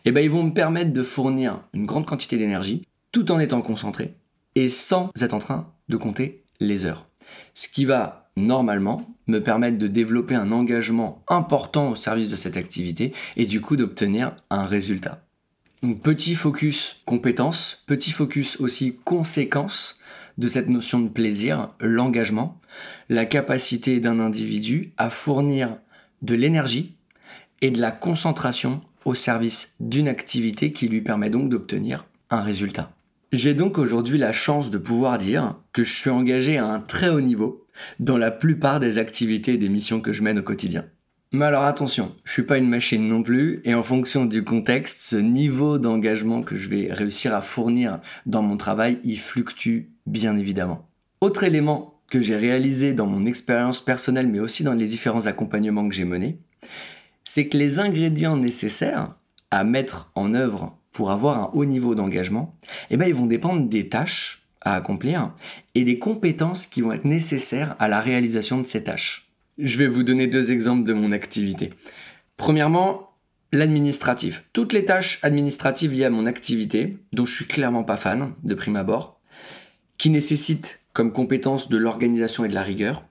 eh 0.05 0.11
ben 0.11 0.21
ils 0.21 0.29
vont 0.29 0.43
me 0.43 0.53
permettre 0.53 0.93
de 0.93 1.03
fournir 1.03 1.63
une 1.73 1.85
grande 1.85 2.05
quantité 2.05 2.37
d'énergie 2.37 2.87
tout 3.11 3.31
en 3.31 3.39
étant 3.39 3.61
concentré 3.61 4.15
et 4.55 4.69
sans 4.69 5.11
être 5.21 5.33
en 5.33 5.39
train 5.39 5.73
de 5.89 5.97
compter 5.97 6.43
les 6.59 6.85
heures. 6.85 7.07
Ce 7.55 7.67
qui 7.67 7.83
va 7.83 8.31
normalement 8.37 9.15
me 9.27 9.39
permettre 9.39 9.77
de 9.77 9.87
développer 9.87 10.35
un 10.35 10.51
engagement 10.51 11.23
important 11.27 11.89
au 11.89 11.95
service 11.95 12.29
de 12.29 12.35
cette 12.35 12.55
activité 12.55 13.13
et 13.35 13.45
du 13.45 13.59
coup 13.59 13.75
d'obtenir 13.75 14.35
un 14.49 14.65
résultat. 14.65 15.25
Donc 15.83 16.01
petit 16.01 16.35
focus 16.35 17.01
compétence, 17.05 17.83
petit 17.85 18.11
focus 18.11 18.59
aussi 18.59 18.97
conséquence 19.03 19.99
de 20.37 20.47
cette 20.47 20.69
notion 20.69 20.99
de 20.99 21.09
plaisir, 21.09 21.69
l'engagement, 21.79 22.59
la 23.09 23.25
capacité 23.25 23.99
d'un 23.99 24.19
individu 24.19 24.91
à 24.97 25.09
fournir 25.09 25.77
de 26.21 26.35
l'énergie 26.35 26.95
et 27.61 27.71
de 27.71 27.81
la 27.81 27.91
concentration 27.91 28.81
au 29.05 29.13
service 29.13 29.73
d'une 29.79 30.07
activité 30.07 30.73
qui 30.73 30.87
lui 30.87 31.01
permet 31.01 31.29
donc 31.29 31.49
d'obtenir 31.49 32.05
un 32.29 32.41
résultat. 32.41 32.91
J'ai 33.31 33.53
donc 33.53 33.77
aujourd'hui 33.77 34.17
la 34.17 34.31
chance 34.31 34.69
de 34.69 34.77
pouvoir 34.77 35.17
dire 35.17 35.55
que 35.73 35.83
je 35.83 35.93
suis 35.93 36.09
engagé 36.09 36.57
à 36.57 36.65
un 36.65 36.79
très 36.79 37.09
haut 37.09 37.21
niveau 37.21 37.65
dans 37.99 38.17
la 38.17 38.31
plupart 38.31 38.79
des 38.79 38.97
activités 38.97 39.53
et 39.53 39.57
des 39.57 39.69
missions 39.69 40.01
que 40.01 40.13
je 40.13 40.23
mène 40.23 40.39
au 40.39 40.43
quotidien. 40.43 40.85
Mais 41.33 41.45
alors 41.45 41.63
attention, 41.63 42.15
je 42.23 42.31
suis 42.31 42.43
pas 42.43 42.57
une 42.57 42.69
machine 42.69 43.05
non 43.05 43.21
plus, 43.21 43.61
et 43.65 43.73
en 43.73 43.83
fonction 43.83 44.25
du 44.25 44.45
contexte, 44.45 45.01
ce 45.01 45.17
niveau 45.17 45.77
d'engagement 45.77 46.41
que 46.41 46.55
je 46.55 46.69
vais 46.69 46.87
réussir 46.89 47.35
à 47.35 47.41
fournir 47.41 47.99
dans 48.25 48.41
mon 48.41 48.55
travail, 48.55 48.99
il 49.03 49.19
fluctue 49.19 49.89
bien 50.05 50.37
évidemment. 50.37 50.87
Autre 51.19 51.43
élément 51.43 51.99
que 52.09 52.21
j'ai 52.21 52.37
réalisé 52.37 52.93
dans 52.93 53.07
mon 53.07 53.25
expérience 53.25 53.83
personnelle, 53.83 54.27
mais 54.27 54.39
aussi 54.39 54.63
dans 54.63 54.73
les 54.73 54.87
différents 54.87 55.25
accompagnements 55.25 55.89
que 55.89 55.95
j'ai 55.95 56.05
menés, 56.05 56.39
c'est 57.25 57.47
que 57.47 57.57
les 57.57 57.79
ingrédients 57.79 58.37
nécessaires 58.37 59.15
à 59.51 59.65
mettre 59.65 60.11
en 60.15 60.33
œuvre 60.33 60.77
pour 60.93 61.11
avoir 61.11 61.39
un 61.39 61.51
haut 61.53 61.65
niveau 61.65 61.93
d'engagement, 61.93 62.55
eh 62.89 62.95
ben, 62.95 63.05
ils 63.05 63.13
vont 63.13 63.25
dépendre 63.25 63.67
des 63.67 63.89
tâches 63.89 64.47
à 64.61 64.75
accomplir 64.75 65.33
et 65.75 65.83
des 65.83 65.99
compétences 65.99 66.67
qui 66.67 66.81
vont 66.81 66.93
être 66.93 67.05
nécessaires 67.05 67.75
à 67.79 67.89
la 67.89 67.99
réalisation 67.99 68.59
de 68.59 68.65
ces 68.65 68.83
tâches. 68.83 69.26
Je 69.57 69.79
vais 69.79 69.87
vous 69.87 70.03
donner 70.03 70.27
deux 70.27 70.51
exemples 70.51 70.83
de 70.83 70.93
mon 70.93 71.11
activité. 71.11 71.73
Premièrement, 72.35 73.09
l'administratif. 73.51 74.43
Toutes 74.53 74.71
les 74.71 74.85
tâches 74.85 75.19
administratives 75.23 75.93
liées 75.93 76.05
à 76.05 76.11
mon 76.11 76.27
activité, 76.27 76.97
dont 77.11 77.25
je 77.25 77.33
suis 77.33 77.47
clairement 77.47 77.83
pas 77.83 77.97
fan 77.97 78.33
de 78.43 78.53
prime 78.53 78.75
abord, 78.75 79.19
qui 79.97 80.11
nécessitent 80.11 80.81
comme 80.93 81.11
compétence 81.11 81.69
de 81.69 81.77
l'organisation 81.77 82.45
et 82.45 82.49
de 82.49 82.53
la 82.53 82.61
rigueur, 82.61 83.03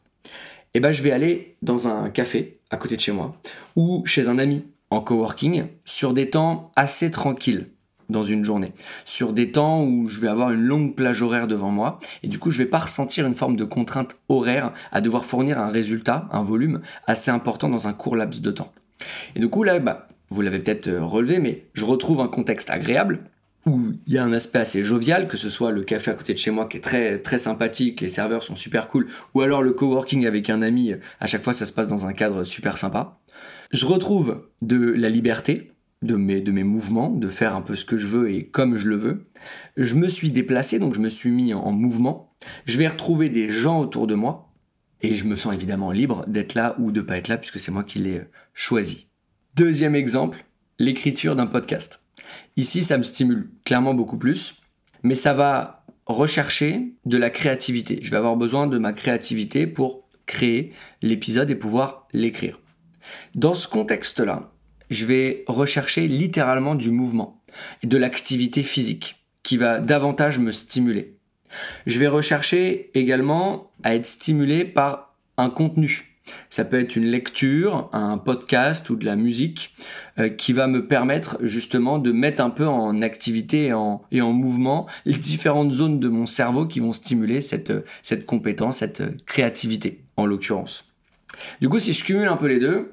eh 0.75 0.81
ben, 0.81 0.93
je 0.93 1.03
vais 1.03 1.11
aller 1.11 1.57
dans 1.63 1.89
un 1.89 2.11
café 2.11 2.61
à 2.71 2.77
côté 2.77 2.95
de 2.95 3.01
chez 3.01 3.13
moi 3.13 3.41
ou 3.75 4.05
chez 4.07 4.29
un 4.29 4.39
ami 4.39 4.65
en 4.91 5.01
coworking 5.01 5.65
sur 5.85 6.13
des 6.13 6.31
temps 6.31 6.71
assez 6.77 7.11
tranquilles 7.11 7.67
dans 8.09 8.23
une 8.23 8.45
journée, 8.45 8.73
sur 9.05 9.33
des 9.33 9.53
temps 9.53 9.85
où 9.85 10.09
je 10.09 10.21
vais 10.21 10.29
avoir 10.29 10.51
une 10.51 10.63
longue 10.63 10.95
plage 10.95 11.23
horaire 11.23 11.47
devant 11.47 11.71
moi, 11.71 11.99
et 12.23 12.29
du 12.29 12.39
coup 12.39 12.51
je 12.51 12.59
vais 12.59 12.69
pas 12.69 12.79
ressentir 12.79 13.27
une 13.27 13.35
forme 13.35 13.57
de 13.57 13.65
contrainte 13.65 14.17
horaire 14.29 14.73
à 14.93 15.01
devoir 15.01 15.25
fournir 15.25 15.59
un 15.59 15.69
résultat, 15.69 16.29
un 16.33 16.43
volume 16.43 16.81
assez 17.07 17.31
important 17.31 17.69
dans 17.69 17.89
un 17.89 17.93
court 17.93 18.17
laps 18.17 18.41
de 18.41 18.51
temps. 18.51 18.73
Et 19.35 19.41
du 19.41 19.49
coup 19.49 19.63
là, 19.63 19.79
bah, 19.79 20.09
vous 20.31 20.43
l'avez 20.43 20.59
peut-être 20.59 20.89
euh, 20.89 21.05
relevé, 21.05 21.39
mais 21.39 21.65
je 21.73 21.85
retrouve 21.85 22.21
un 22.21 22.29
contexte 22.29 22.71
agréable, 22.71 23.21
où 23.67 23.93
il 24.07 24.13
y 24.13 24.19
a 24.19 24.25
un 24.25 24.33
aspect 24.33 24.61
assez 24.61 24.85
jovial, 24.85 25.27
que 25.27 25.37
ce 25.37 25.51
soit 25.51 25.73
le 25.73 25.83
café 25.83 26.13
à 26.13 26.15
côté 26.15 26.33
de 26.33 26.39
chez 26.39 26.53
moi 26.53 26.67
qui 26.67 26.77
est 26.77 26.81
très 26.81 27.19
très 27.19 27.39
sympathique, 27.39 28.01
les 28.01 28.09
serveurs 28.09 28.45
sont 28.45 28.55
super 28.55 28.87
cool, 28.87 29.09
ou 29.35 29.41
alors 29.41 29.63
le 29.63 29.73
coworking 29.73 30.25
avec 30.25 30.51
un 30.51 30.63
ami, 30.63 30.95
à 31.19 31.27
chaque 31.27 31.43
fois 31.43 31.53
ça 31.53 31.67
se 31.67 31.73
passe 31.73 31.89
dans 31.89 32.07
un 32.07 32.13
cadre 32.13 32.45
super 32.45 32.79
sympa. 32.79 33.19
Je 33.73 33.85
retrouve 33.85 34.45
de 34.63 34.77
la 34.77 35.09
liberté, 35.09 35.73
de 36.03 36.17
mes, 36.17 36.41
de 36.41 36.53
mes 36.53 36.65
mouvements, 36.65 37.11
de 37.11 37.29
faire 37.29 37.55
un 37.55 37.63
peu 37.63 37.75
ce 37.75 37.85
que 37.85 37.97
je 37.97 38.07
veux 38.07 38.31
et 38.31 38.47
comme 38.47 38.77
je 38.77 38.89
le 38.89 38.97
veux. 38.97 39.27
Je 39.77 39.95
me 39.95 40.09
suis 40.09 40.31
déplacé, 40.31 40.79
donc 40.79 40.95
je 40.95 41.01
me 41.01 41.09
suis 41.09 41.31
mis 41.31 41.55
en, 41.55 41.73
mouvement. 41.73 42.35
Je 42.65 42.79
vais 42.79 42.89
retrouver 42.89 43.29
des 43.29 43.49
gens 43.49 43.81
autour 43.81 44.07
de 44.07 44.15
moi, 44.15 44.53
Et 45.03 45.15
je 45.15 45.25
me 45.25 45.37
sens 45.37 45.55
évidemment 45.55 45.93
libre 45.93 46.25
d'être 46.27 46.55
là 46.55 46.75
ou 46.79 46.91
de 46.91 47.01
pas 47.01 47.19
être 47.19 47.29
là 47.29 47.37
puisque 47.37 47.61
c'est 47.61 47.71
moi 47.71 47.85
qui 47.85 47.99
l'ai 47.99 48.23
choisi. 48.55 49.09
Deuxième 49.55 49.95
exemple, 49.95 50.45
l'écriture 50.79 51.37
d'un 51.37 51.47
podcast. 51.47 52.01
Ici, 52.57 52.83
ça 52.83 52.99
me 52.99 53.03
stimule 53.03 53.51
clairement 53.65 53.95
beaucoup 53.95 54.19
plus, 54.19 54.57
mais 55.03 55.15
ça 55.15 55.33
va 55.33 55.85
rechercher 56.07 56.95
de 57.05 57.17
la 57.19 57.31
créativité. 57.31 57.99
Je 58.03 58.11
vais 58.11 58.17
avoir 58.17 58.37
besoin 58.37 58.67
de 58.67 58.79
ma 58.79 58.93
créativité 58.93 59.67
pour 59.67 60.09
créer 60.25 60.73
l'épisode 61.03 61.51
et 61.51 61.55
pouvoir 61.55 62.09
l'écrire. 62.13 62.61
Dans 63.35 63.55
ce 63.55 63.69
contexte-là, 63.69 64.53
je 64.91 65.07
vais 65.07 65.45
rechercher 65.47 66.07
littéralement 66.09 66.75
du 66.75 66.91
mouvement 66.91 67.43
de 67.83 67.97
l'activité 67.97 68.63
physique 68.63 69.25
qui 69.43 69.57
va 69.57 69.79
davantage 69.79 70.39
me 70.39 70.53
stimuler. 70.53 71.17
Je 71.87 71.99
vais 71.99 72.09
rechercher 72.09 72.91
également 72.95 73.71
à 73.83 73.95
être 73.95 74.07
stimulé 74.07 74.65
par 74.65 75.17
un 75.37 75.51
contenu. 75.51 76.17
Ça 76.51 76.65
peut 76.65 76.81
être 76.81 76.97
une 76.97 77.05
lecture, 77.05 77.89
un 77.93 78.19
podcast 78.19 78.91
ou 78.91 78.97
de 78.97 79.05
la 79.05 79.15
musique 79.15 79.73
euh, 80.19 80.29
qui 80.29 80.53
va 80.53 80.67
me 80.67 80.89
permettre 80.89 81.39
justement 81.43 81.99
de 81.99 82.11
mettre 82.11 82.43
un 82.43 82.51
peu 82.51 82.67
en 82.67 83.01
activité 83.01 83.67
et 83.67 83.73
en, 83.73 84.03
et 84.11 84.21
en 84.21 84.33
mouvement 84.33 84.87
les 85.05 85.17
différentes 85.17 85.73
zones 85.73 86.01
de 86.01 86.09
mon 86.09 86.27
cerveau 86.27 86.67
qui 86.67 86.81
vont 86.81 86.93
stimuler 86.93 87.41
cette, 87.41 87.73
cette 88.03 88.27
compétence, 88.27 88.79
cette 88.79 89.25
créativité 89.25 90.05
en 90.17 90.27
l'occurrence. 90.27 90.85
Du 91.61 91.69
coup, 91.69 91.79
si 91.79 91.93
je 91.93 92.05
cumule 92.05 92.29
un 92.29 92.37
peu 92.37 92.47
les 92.47 92.59
deux, 92.59 92.93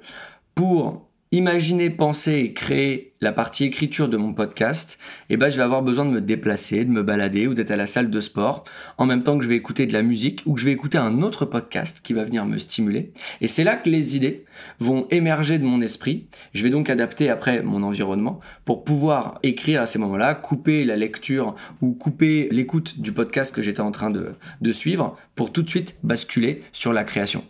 pour 0.53 1.09
imaginer, 1.33 1.89
penser 1.89 2.33
et 2.33 2.53
créer 2.53 3.13
la 3.19 3.31
partie 3.31 3.63
écriture 3.65 4.07
de 4.07 4.17
mon 4.17 4.33
podcast, 4.33 4.99
eh 5.31 5.37
ben, 5.37 5.49
je 5.49 5.57
vais 5.57 5.63
avoir 5.63 5.81
besoin 5.81 6.05
de 6.05 6.11
me 6.11 6.21
déplacer, 6.21 6.85
de 6.85 6.91
me 6.91 7.01
balader 7.01 7.47
ou 7.47 7.55
d'être 7.55 7.71
à 7.71 7.75
la 7.75 7.87
salle 7.87 8.11
de 8.11 8.19
sport, 8.19 8.65
en 8.99 9.07
même 9.07 9.23
temps 9.23 9.37
que 9.39 9.43
je 9.43 9.49
vais 9.49 9.55
écouter 9.55 9.87
de 9.87 9.93
la 9.93 10.03
musique 10.03 10.43
ou 10.45 10.53
que 10.53 10.61
je 10.61 10.65
vais 10.65 10.71
écouter 10.71 10.99
un 10.99 11.23
autre 11.23 11.45
podcast 11.45 12.01
qui 12.03 12.13
va 12.13 12.23
venir 12.23 12.45
me 12.45 12.59
stimuler. 12.59 13.13
Et 13.41 13.47
c'est 13.47 13.63
là 13.63 13.77
que 13.77 13.89
les 13.89 14.15
idées 14.15 14.45
vont 14.77 15.07
émerger 15.09 15.57
de 15.57 15.65
mon 15.65 15.81
esprit. 15.81 16.27
Je 16.53 16.61
vais 16.61 16.69
donc 16.69 16.87
adapter 16.91 17.31
après 17.31 17.63
mon 17.63 17.81
environnement 17.81 18.39
pour 18.63 18.83
pouvoir 18.83 19.39
écrire 19.41 19.81
à 19.81 19.87
ces 19.87 19.97
moments-là, 19.97 20.35
couper 20.35 20.85
la 20.85 20.97
lecture 20.97 21.55
ou 21.81 21.93
couper 21.93 22.47
l'écoute 22.51 22.99
du 22.99 23.11
podcast 23.11 23.55
que 23.55 23.63
j'étais 23.63 23.81
en 23.81 23.91
train 23.91 24.11
de, 24.11 24.33
de 24.61 24.71
suivre 24.71 25.17
pour 25.33 25.51
tout 25.51 25.63
de 25.63 25.69
suite 25.69 25.95
basculer 26.03 26.61
sur 26.73 26.93
la 26.93 27.03
création. 27.03 27.43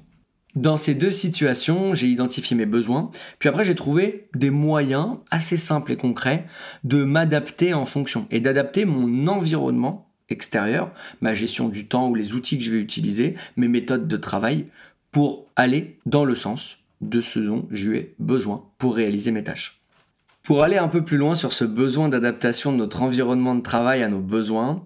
Dans 0.56 0.78
ces 0.78 0.94
deux 0.94 1.10
situations, 1.10 1.96
j'ai 1.96 2.08
identifié 2.08 2.56
mes 2.56 2.68
besoins, 2.68 3.10
puis 3.40 3.50
après 3.50 3.64
j'ai 3.64 3.74
trouvé 3.74 4.28
des 4.36 4.52
moyens 4.52 5.18
assez 5.32 5.58
simples 5.58 5.92
et 5.92 5.98
concrets 5.98 6.46
de 6.84 7.04
m'adapter 7.04 7.74
en 7.74 7.86
fonction 7.86 8.28
et 8.30 8.40
d'adapter 8.40 8.86
mon 8.86 9.28
environnement 9.28 10.08
extérieur, 10.30 10.92
ma 11.22 11.34
gestion 11.34 11.70
du 11.70 11.88
temps 11.88 12.08
ou 12.08 12.14
les 12.14 12.34
outils 12.34 12.60
que 12.60 12.64
je 12.64 12.72
vais 12.72 12.80
utiliser, 12.80 13.34
mes 13.58 13.68
méthodes 13.68 14.08
de 14.08 14.18
travail 14.18 14.68
pour 15.12 15.48
aller 15.56 15.98
dans 16.06 16.24
le 16.24 16.36
sens 16.36 16.78
de 17.02 17.20
ce 17.20 17.40
dont 17.40 17.68
j'ai 17.72 18.14
besoin 18.20 18.64
pour 18.78 18.96
réaliser 18.96 19.32
mes 19.32 19.44
tâches. 19.44 19.82
Pour 20.44 20.62
aller 20.62 20.78
un 20.78 20.88
peu 20.88 21.04
plus 21.04 21.18
loin 21.18 21.34
sur 21.34 21.52
ce 21.52 21.66
besoin 21.66 22.10
d'adaptation 22.10 22.72
de 22.72 22.78
notre 22.78 23.02
environnement 23.02 23.56
de 23.56 23.62
travail 23.62 24.04
à 24.04 24.08
nos 24.08 24.20
besoins, 24.20 24.86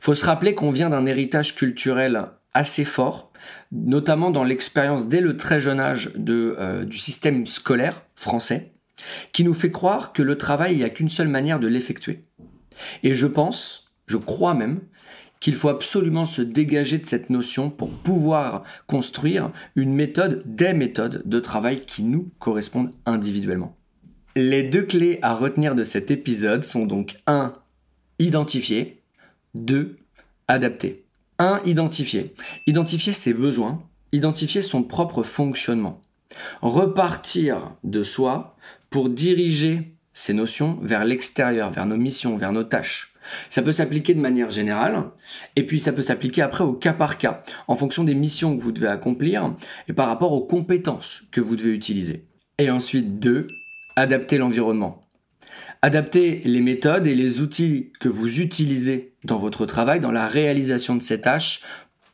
faut 0.00 0.14
se 0.14 0.24
rappeler 0.24 0.54
qu'on 0.54 0.72
vient 0.72 0.90
d'un 0.90 1.06
héritage 1.06 1.54
culturel 1.54 2.26
assez 2.54 2.84
fort 2.84 3.30
notamment 3.72 4.30
dans 4.30 4.44
l'expérience 4.44 5.08
dès 5.08 5.20
le 5.20 5.36
très 5.36 5.60
jeune 5.60 5.80
âge 5.80 6.12
euh, 6.28 6.84
du 6.84 6.98
système 6.98 7.46
scolaire 7.46 8.02
français, 8.14 8.72
qui 9.32 9.44
nous 9.44 9.54
fait 9.54 9.70
croire 9.70 10.12
que 10.12 10.22
le 10.22 10.38
travail, 10.38 10.72
il 10.72 10.78
n'y 10.78 10.84
a 10.84 10.90
qu'une 10.90 11.08
seule 11.08 11.28
manière 11.28 11.60
de 11.60 11.66
l'effectuer. 11.66 12.24
Et 13.02 13.14
je 13.14 13.26
pense, 13.26 13.92
je 14.06 14.16
crois 14.16 14.54
même, 14.54 14.80
qu'il 15.40 15.54
faut 15.54 15.68
absolument 15.68 16.24
se 16.24 16.42
dégager 16.42 16.98
de 16.98 17.06
cette 17.06 17.30
notion 17.30 17.70
pour 17.70 17.90
pouvoir 17.90 18.62
construire 18.86 19.52
une 19.74 19.94
méthode, 19.94 20.42
des 20.46 20.72
méthodes 20.72 21.22
de 21.24 21.40
travail 21.40 21.84
qui 21.84 22.02
nous 22.02 22.30
correspondent 22.38 22.90
individuellement. 23.04 23.76
Les 24.34 24.62
deux 24.62 24.82
clés 24.82 25.18
à 25.22 25.34
retenir 25.34 25.74
de 25.74 25.82
cet 25.82 26.10
épisode 26.10 26.64
sont 26.64 26.86
donc 26.86 27.16
1. 27.26 27.54
Identifier, 28.18 29.02
2. 29.54 29.96
Adapter. 30.48 31.05
1. 31.38 31.60
Identifier. 31.64 32.34
Identifier 32.66 33.12
ses 33.12 33.34
besoins, 33.34 33.82
identifier 34.12 34.62
son 34.62 34.82
propre 34.82 35.22
fonctionnement. 35.22 36.00
Repartir 36.62 37.76
de 37.84 38.02
soi 38.02 38.56
pour 38.90 39.08
diriger 39.10 39.94
ces 40.12 40.32
notions 40.32 40.78
vers 40.82 41.04
l'extérieur, 41.04 41.70
vers 41.70 41.86
nos 41.86 41.96
missions, 41.96 42.36
vers 42.36 42.52
nos 42.52 42.64
tâches. 42.64 43.12
Ça 43.50 43.60
peut 43.60 43.72
s'appliquer 43.72 44.14
de 44.14 44.20
manière 44.20 44.50
générale, 44.50 45.10
et 45.56 45.66
puis 45.66 45.80
ça 45.80 45.92
peut 45.92 46.02
s'appliquer 46.02 46.42
après 46.42 46.64
au 46.64 46.72
cas 46.72 46.92
par 46.92 47.18
cas, 47.18 47.42
en 47.68 47.74
fonction 47.74 48.04
des 48.04 48.14
missions 48.14 48.56
que 48.56 48.62
vous 48.62 48.72
devez 48.72 48.86
accomplir, 48.86 49.54
et 49.88 49.92
par 49.92 50.06
rapport 50.06 50.32
aux 50.32 50.46
compétences 50.46 51.22
que 51.32 51.40
vous 51.40 51.56
devez 51.56 51.74
utiliser. 51.74 52.24
Et 52.58 52.70
ensuite, 52.70 53.18
2. 53.18 53.46
Adapter 53.96 54.38
l'environnement. 54.38 55.05
Adapter 55.82 56.40
les 56.44 56.60
méthodes 56.60 57.06
et 57.06 57.14
les 57.14 57.40
outils 57.40 57.92
que 58.00 58.08
vous 58.08 58.40
utilisez 58.40 59.12
dans 59.24 59.38
votre 59.38 59.66
travail, 59.66 60.00
dans 60.00 60.12
la 60.12 60.26
réalisation 60.26 60.96
de 60.96 61.02
ces 61.02 61.20
tâches 61.20 61.62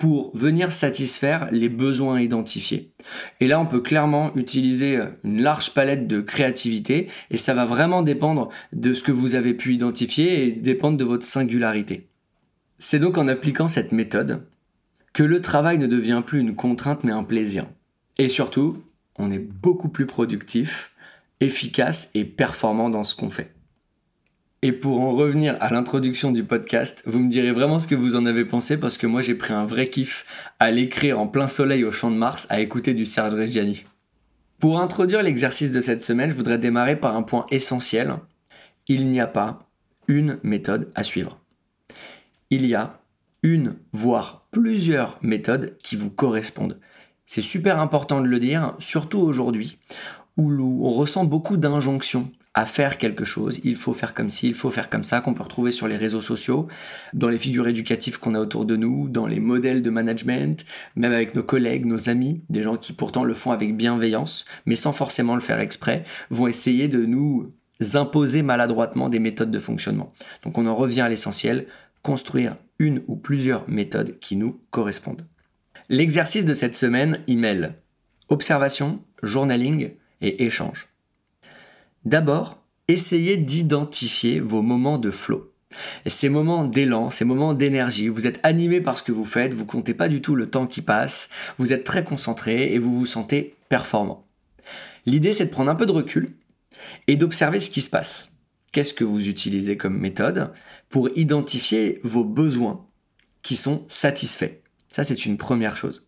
pour 0.03 0.37
venir 0.37 0.73
satisfaire 0.73 1.49
les 1.53 1.69
besoins 1.69 2.21
identifiés. 2.21 2.91
Et 3.39 3.47
là, 3.47 3.61
on 3.61 3.67
peut 3.67 3.81
clairement 3.81 4.35
utiliser 4.35 4.99
une 5.23 5.41
large 5.41 5.75
palette 5.75 6.09
de 6.09 6.21
créativité 6.21 7.07
et 7.31 7.37
ça 7.37 7.55
va 7.55 7.65
vraiment 7.65 8.03
dépendre 8.03 8.49
de 8.73 8.95
ce 8.95 9.05
que 9.05 9.13
vous 9.13 9.37
avez 9.37 9.55
pu 9.55 9.75
identifier 9.75 10.45
et 10.45 10.53
dépendre 10.55 10.99
de 10.99 11.05
votre 11.05 11.25
singularité. 11.25 12.09
C'est 12.81 12.99
donc 12.99 13.17
en 13.17 13.29
appliquant 13.29 13.69
cette 13.69 13.93
méthode 13.93 14.45
que 15.13 15.23
le 15.23 15.41
travail 15.41 15.79
ne 15.79 15.87
devient 15.87 16.23
plus 16.27 16.41
une 16.41 16.57
contrainte 16.57 17.05
mais 17.05 17.13
un 17.13 17.23
plaisir. 17.23 17.67
Et 18.19 18.27
surtout, 18.27 18.83
on 19.21 19.31
est 19.31 19.39
beaucoup 19.39 19.89
plus 19.89 20.07
productif, 20.07 20.91
efficace 21.39 22.11
et 22.15 22.25
performant 22.25 22.91
dans 22.91 23.05
ce 23.05 23.15
qu'on 23.15 23.31
fait. 23.31 23.52
Et 24.65 24.71
pour 24.71 25.01
en 25.01 25.11
revenir 25.11 25.57
à 25.59 25.73
l'introduction 25.73 26.31
du 26.31 26.45
podcast, 26.45 27.03
vous 27.05 27.19
me 27.19 27.29
direz 27.29 27.51
vraiment 27.51 27.81
ce 27.81 27.89
que 27.89 27.97
vous 27.97 28.15
en 28.15 28.27
avez 28.27 28.45
pensé 28.45 28.77
parce 28.77 28.97
que 28.97 29.09
moi 29.09 29.21
j'ai 29.21 29.35
pris 29.35 29.53
un 29.53 29.65
vrai 29.65 29.91
kiff 29.91 30.25
à 30.61 30.71
l'écrire 30.71 31.19
en 31.19 31.27
plein 31.27 31.49
soleil 31.49 31.83
au 31.83 31.91
champ 31.91 32.13
de 32.13 32.17
Mars 32.17 32.47
à 32.49 32.61
écouter 32.61 32.95
du 32.95 33.05
Serge 33.05 33.35
Reggiani. 33.35 33.83
Pour 34.61 34.81
introduire 34.81 35.25
l'exercice 35.25 35.73
de 35.73 35.81
cette 35.81 36.01
semaine, 36.01 36.31
je 36.31 36.37
voudrais 36.37 36.59
démarrer 36.59 36.95
par 36.95 37.17
un 37.17 37.25
point 37.25 37.45
essentiel. 37.51 38.15
Il 38.87 39.09
n'y 39.09 39.21
a 39.21 39.27
pas 39.27 39.59
une 40.07 40.39
méthode 40.45 40.93
à 40.95 41.03
suivre. 41.03 41.41
Il 42.51 42.65
y 42.65 42.77
a 42.77 43.01
une, 43.43 43.75
voire 43.93 44.47
plusieurs 44.53 45.19
méthodes 45.23 45.77
qui 45.83 45.97
vous 45.97 46.11
correspondent. 46.11 46.79
C'est 47.27 47.43
super 47.43 47.81
important 47.81 48.21
de 48.21 48.29
le 48.29 48.39
dire, 48.39 48.77
surtout 48.79 49.19
aujourd'hui, 49.19 49.79
où 50.37 50.53
on 50.53 50.93
ressent 50.93 51.25
beaucoup 51.25 51.57
d'injonctions 51.57 52.31
à 52.55 52.67
faire 52.67 52.99
quelque 52.99 53.25
chose, 53.25 53.61
il 53.65 53.77
faut 53.77 53.95
faire 53.95 54.13
comme 54.13 54.29
ci, 54.29 54.49
il 54.49 54.55
faut 54.55 54.71
faire 54.71 54.91
comme 54.91 55.05
ça, 55.05 55.21
qu'on 55.21 55.33
peut 55.33 55.43
retrouver 55.43 55.73
sur 55.73 55.89
les 55.89 55.97
réseaux 55.97 56.21
sociaux, 56.21 56.69
dans 57.15 57.29
les 57.29 57.39
figures 57.39 57.67
éducatives 57.67 58.19
qu'on 58.19 58.35
a 58.35 58.41
autour 58.41 58.67
de 58.67 58.77
nous, 58.77 59.09
dans 59.09 59.27
les 59.27 59.41
modèles 59.41 59.83
de 59.83 59.89
management, 59.89 60.65
même 60.95 61.13
avec 61.13 61.35
nos 61.35 61.43
collègues, 61.43 61.87
nos 61.87 62.11
amis, 62.11 62.43
des 62.51 62.63
gens 62.63 62.77
qui 62.77 62.93
pourtant 62.93 63.25
le 63.25 63.33
font 63.33 63.53
avec 63.53 63.75
bienveillance, 63.77 64.45
mais 64.67 64.77
sans 64.77 64.93
forcément 64.93 65.35
le 65.35 65.41
faire 65.41 65.61
exprès, 65.61 66.05
vont 66.31 66.47
essayer 66.47 66.89
de 66.89 67.05
nous 67.07 67.53
imposer 67.95 68.43
maladroitement 68.43 69.09
des 69.09 69.19
méthodes 69.19 69.51
de 69.51 69.59
fonctionnement. 69.59 70.13
Donc 70.45 70.59
on 70.59 70.67
en 70.67 70.75
revient 70.75 71.01
à 71.01 71.09
l'essentiel, 71.09 71.67
construire 72.03 72.57
une 72.79 73.03
ou 73.07 73.17
plusieurs 73.17 73.69
méthodes 73.69 74.19
qui 74.19 74.37
nous 74.37 74.61
correspondent. 74.71 75.27
L'exercice 75.89 76.45
de 76.45 76.55
cette 76.55 76.77
semaine, 76.77 77.21
email, 77.29 77.75
observation, 78.29 79.03
journaling 79.23 79.93
et 80.21 80.45
échange. 80.45 80.92
D'abord, 82.05 82.59
essayez 82.89 83.37
d'identifier 83.37 84.41
vos 84.41 84.61
moments 84.61 84.99
de 84.99 85.13
flow. 85.13 85.53
ces 86.07 86.29
moments 86.29 86.65
d'élan, 86.65 87.11
ces 87.11 87.25
moments 87.25 87.55
d'énergie, 87.55 88.09
vous 88.09 88.27
êtes 88.27 88.41
animé 88.43 88.81
par 88.81 88.99
ce 88.99 89.05
que 89.05 89.13
vous 89.13 89.25
faites, 89.25 89.55
vous 89.55 89.65
comptez 89.65 89.95
pas 89.95 90.09
du 90.09 90.21
tout 90.21 90.35
le 90.35 90.51
temps 90.51 90.67
qui 90.67 90.83
passe, 90.83 91.31
vous 91.59 91.73
êtes 91.73 91.85
très 91.85 92.03
concentré 92.03 92.73
et 92.73 92.79
vous 92.79 92.93
vous 92.99 93.07
sentez 93.07 93.55
performant. 93.69 94.27
L'idée 95.07 95.33
c'est 95.33 95.47
de 95.47 95.51
prendre 95.51 95.71
un 95.71 95.77
peu 95.77 95.87
de 95.87 95.93
recul 95.93 96.35
et 97.07 97.15
d'observer 97.15 97.61
ce 97.61 97.71
qui 97.71 97.83
se 97.83 97.91
passe. 97.91 98.31
Qu'est-ce 98.73 98.95
que 98.95 99.05
vous 99.05 99.29
utilisez 99.29 99.77
comme 99.77 99.99
méthode 99.99 100.51
pour 100.89 101.09
identifier 101.17 102.01
vos 102.03 102.25
besoins 102.25 102.85
qui 103.43 103.55
sont 103.55 103.85
satisfaits? 103.87 104.61
Ça 104.89 105.05
c'est 105.05 105.25
une 105.25 105.37
première 105.37 105.77
chose. 105.77 106.07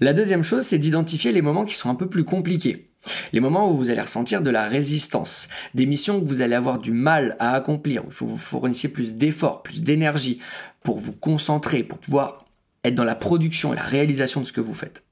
La 0.00 0.12
deuxième 0.12 0.42
chose 0.42 0.64
c'est 0.64 0.78
d'identifier 0.78 1.30
les 1.30 1.42
moments 1.42 1.64
qui 1.64 1.74
sont 1.74 1.88
un 1.88 1.94
peu 1.94 2.08
plus 2.08 2.24
compliqués. 2.24 2.89
Les 3.32 3.40
moments 3.40 3.70
où 3.70 3.76
vous 3.76 3.90
allez 3.90 4.00
ressentir 4.00 4.42
de 4.42 4.50
la 4.50 4.68
résistance, 4.68 5.48
des 5.74 5.86
missions 5.86 6.20
que 6.20 6.26
vous 6.26 6.42
allez 6.42 6.54
avoir 6.54 6.78
du 6.78 6.92
mal 6.92 7.36
à 7.38 7.54
accomplir, 7.54 8.04
où 8.04 8.08
il 8.08 8.12
faut 8.12 8.26
vous 8.26 8.36
fournissiez 8.36 8.88
plus 8.88 9.14
d'efforts, 9.14 9.62
plus 9.62 9.82
d'énergie 9.82 10.40
pour 10.82 10.98
vous 10.98 11.12
concentrer, 11.12 11.82
pour 11.82 11.98
pouvoir 11.98 12.44
être 12.84 12.94
dans 12.94 13.04
la 13.04 13.14
production 13.14 13.72
et 13.72 13.76
la 13.76 13.82
réalisation 13.82 14.40
de 14.40 14.46
ce 14.46 14.52
que 14.52 14.60
vous 14.60 14.74
faites. 14.74 15.02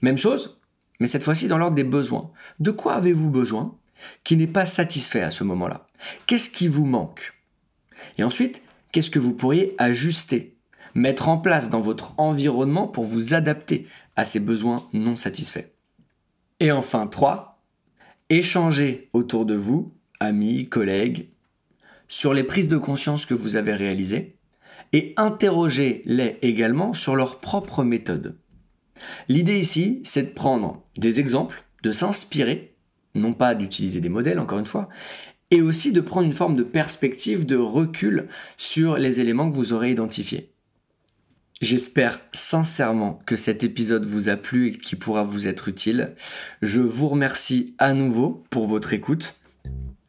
Même 0.00 0.18
chose, 0.18 0.60
mais 1.00 1.06
cette 1.06 1.22
fois-ci 1.22 1.46
dans 1.46 1.58
l'ordre 1.58 1.76
des 1.76 1.84
besoins. 1.84 2.30
De 2.60 2.70
quoi 2.70 2.94
avez-vous 2.94 3.30
besoin 3.30 3.76
qui 4.24 4.36
n'est 4.36 4.46
pas 4.46 4.66
satisfait 4.66 5.22
à 5.22 5.30
ce 5.30 5.44
moment-là? 5.44 5.86
Qu'est-ce 6.26 6.50
qui 6.50 6.68
vous 6.68 6.86
manque? 6.86 7.34
Et 8.18 8.24
ensuite, 8.24 8.62
qu'est-ce 8.90 9.10
que 9.10 9.18
vous 9.18 9.34
pourriez 9.34 9.74
ajuster, 9.78 10.56
mettre 10.94 11.28
en 11.28 11.38
place 11.38 11.68
dans 11.68 11.80
votre 11.80 12.14
environnement 12.18 12.86
pour 12.86 13.04
vous 13.04 13.34
adapter 13.34 13.86
à 14.16 14.24
ses 14.24 14.40
besoins 14.40 14.88
non 14.92 15.16
satisfaits? 15.16 15.71
Et 16.62 16.70
enfin 16.70 17.08
3, 17.08 17.60
échanger 18.30 19.10
autour 19.14 19.46
de 19.46 19.56
vous, 19.56 19.92
amis, 20.20 20.68
collègues, 20.68 21.30
sur 22.06 22.32
les 22.34 22.44
prises 22.44 22.68
de 22.68 22.76
conscience 22.76 23.26
que 23.26 23.34
vous 23.34 23.56
avez 23.56 23.74
réalisées 23.74 24.36
et 24.92 25.12
interrogez-les 25.16 26.38
également 26.40 26.94
sur 26.94 27.16
leur 27.16 27.40
propre 27.40 27.82
méthode. 27.82 28.38
L'idée 29.28 29.58
ici, 29.58 30.02
c'est 30.04 30.22
de 30.22 30.34
prendre 30.34 30.84
des 30.96 31.18
exemples, 31.18 31.64
de 31.82 31.90
s'inspirer, 31.90 32.76
non 33.16 33.32
pas 33.32 33.56
d'utiliser 33.56 34.00
des 34.00 34.08
modèles 34.08 34.38
encore 34.38 34.60
une 34.60 34.64
fois, 34.64 34.88
et 35.50 35.62
aussi 35.62 35.90
de 35.90 36.00
prendre 36.00 36.28
une 36.28 36.32
forme 36.32 36.54
de 36.54 36.62
perspective, 36.62 37.44
de 37.44 37.56
recul 37.56 38.28
sur 38.56 38.98
les 38.98 39.20
éléments 39.20 39.50
que 39.50 39.56
vous 39.56 39.72
aurez 39.72 39.90
identifiés. 39.90 40.51
J'espère 41.62 42.18
sincèrement 42.32 43.22
que 43.24 43.36
cet 43.36 43.62
épisode 43.62 44.04
vous 44.04 44.28
a 44.28 44.34
plu 44.34 44.66
et 44.66 44.72
qu'il 44.72 44.98
pourra 44.98 45.22
vous 45.22 45.46
être 45.46 45.68
utile. 45.68 46.10
Je 46.60 46.80
vous 46.80 47.08
remercie 47.08 47.76
à 47.78 47.94
nouveau 47.94 48.42
pour 48.50 48.66
votre 48.66 48.92
écoute. 48.94 49.36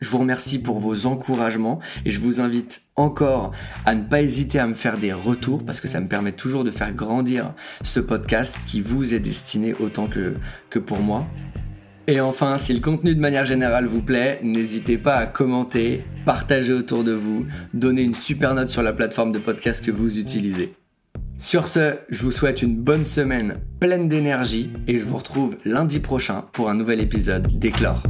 Je 0.02 0.10
vous 0.10 0.18
remercie 0.18 0.58
pour 0.58 0.80
vos 0.80 1.06
encouragements 1.06 1.80
et 2.06 2.12
je 2.12 2.20
vous 2.20 2.42
invite 2.42 2.82
encore 2.96 3.52
à 3.86 3.94
ne 3.94 4.04
pas 4.04 4.24
hésiter 4.24 4.58
à 4.58 4.66
me 4.66 4.74
faire 4.74 4.98
des 4.98 5.14
retours 5.14 5.64
parce 5.64 5.80
que 5.80 5.88
ça 5.88 6.02
me 6.02 6.08
permet 6.08 6.32
toujours 6.32 6.64
de 6.64 6.72
faire 6.72 6.92
grandir 6.92 7.54
ce 7.84 8.00
podcast 8.00 8.60
qui 8.66 8.82
vous 8.82 9.14
est 9.14 9.20
destiné 9.20 9.76
autant 9.76 10.08
que, 10.08 10.34
que 10.72 10.80
pour 10.80 11.02
moi. 11.02 11.28
Et 12.08 12.20
enfin, 12.20 12.58
si 12.58 12.74
le 12.74 12.80
contenu 12.80 13.14
de 13.14 13.22
manière 13.22 13.46
générale 13.46 13.86
vous 13.86 14.02
plaît, 14.02 14.40
n'hésitez 14.42 14.98
pas 14.98 15.18
à 15.18 15.28
commenter, 15.28 16.04
partager 16.26 16.74
autour 16.74 17.04
de 17.04 17.14
vous, 17.14 17.46
donner 17.76 18.02
une 18.02 18.16
super 18.16 18.56
note 18.56 18.70
sur 18.70 18.82
la 18.82 18.92
plateforme 18.92 19.32
de 19.32 19.40
podcast 19.40 19.86
que 19.86 19.92
vous 19.92 20.18
utilisez. 20.18 20.74
Sur 21.44 21.68
ce, 21.68 21.98
je 22.08 22.24
vous 22.24 22.32
souhaite 22.32 22.62
une 22.62 22.78
bonne 22.78 23.04
semaine 23.04 23.60
pleine 23.82 24.08
d'énergie 24.08 24.72
et 24.88 24.98
je 24.98 25.04
vous 25.04 25.18
retrouve 25.18 25.58
lundi 25.66 26.00
prochain 26.00 26.46
pour 26.54 26.70
un 26.70 26.74
nouvel 26.74 27.02
épisode 27.02 27.60
d'Éclore. 27.60 28.02